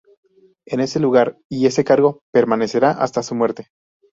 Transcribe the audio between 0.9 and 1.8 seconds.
lugar y